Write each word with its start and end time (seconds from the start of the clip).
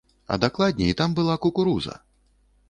А 0.25 0.37
дакладней, 0.43 0.93
там 1.01 1.13
была 1.19 1.37
кукуруза! 1.37 2.01